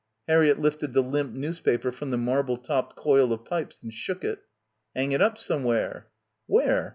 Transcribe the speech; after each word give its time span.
Harriett 0.27 0.57
lifted 0.59 0.93
the 0.95 1.03
limp 1.03 1.31
newspaper 1.31 1.91
from 1.91 2.09
the 2.09 2.17
marble 2.17 2.57
topped 2.57 2.95
coil 2.95 3.31
of 3.31 3.45
pipes 3.45 3.83
and 3.83 3.93
shook 3.93 4.23
it. 4.23 4.39
"Hang 4.95 5.11
it 5.11 5.21
up 5.21 5.37
somewhere." 5.37 6.07
"Where? 6.47 6.89